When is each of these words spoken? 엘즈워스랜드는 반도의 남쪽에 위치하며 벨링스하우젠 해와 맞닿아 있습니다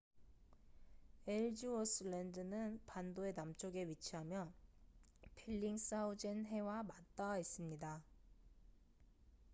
엘즈워스랜드는 1.27 2.79
반도의 2.87 3.35
남쪽에 3.35 3.85
위치하며 3.85 4.51
벨링스하우젠 5.35 6.47
해와 6.47 6.81
맞닿아 6.81 7.37
있습니다 7.37 8.01